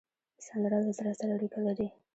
[0.45, 1.87] سندره له زړه سره اړیکه لري